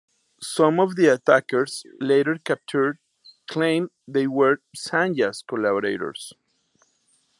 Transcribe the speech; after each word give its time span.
Some 0.41 0.79
of 0.79 0.95
the 0.95 1.05
attackers, 1.13 1.83
later 1.99 2.39
captured, 2.43 2.97
claimed 3.47 3.91
they 4.07 4.25
were 4.25 4.63
Sanyang's 4.75 5.43
collaborators. 5.47 6.33